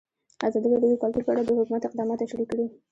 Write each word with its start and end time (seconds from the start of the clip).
ازادي 0.47 0.67
راډیو 0.71 0.91
د 0.93 1.01
کلتور 1.03 1.23
په 1.25 1.31
اړه 1.33 1.41
د 1.43 1.49
حکومت 1.59 1.81
اقدامات 1.85 2.17
تشریح 2.21 2.47
کړي. 2.51 2.65